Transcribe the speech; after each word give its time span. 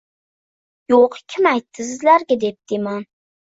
–Yoʻq, 0.93 1.17
kim 1.33 1.49
aytdi 1.51 1.87
sizlarga,– 1.91 2.39
debdi 2.47 2.79
imom 2.81 3.07